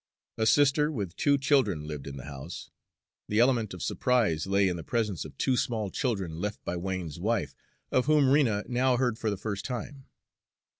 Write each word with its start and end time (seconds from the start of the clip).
A 0.39 0.47
sister 0.47 0.91
with 0.91 1.15
two 1.15 1.37
children 1.37 1.85
lived 1.85 2.07
in 2.07 2.17
the 2.17 2.25
house. 2.25 2.71
The 3.27 3.37
element 3.37 3.71
of 3.71 3.83
surprise 3.83 4.47
lay 4.47 4.67
in 4.67 4.75
the 4.75 4.83
presence 4.83 5.25
of 5.25 5.37
two 5.37 5.55
small 5.55 5.91
children 5.91 6.37
left 6.39 6.65
by 6.65 6.75
Wain's 6.75 7.19
wife, 7.19 7.53
of 7.91 8.07
whom 8.07 8.31
Rena 8.31 8.63
now 8.67 8.97
heard 8.97 9.19
for 9.19 9.29
the 9.29 9.37
first 9.37 9.63
time. 9.63 10.07